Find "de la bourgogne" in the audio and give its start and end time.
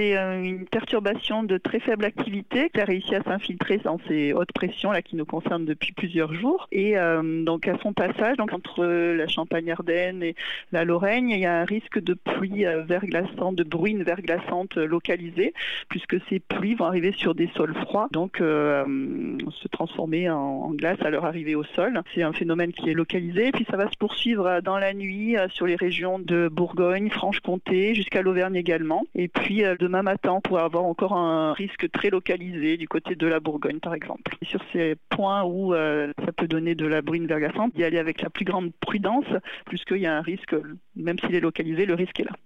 33.16-33.80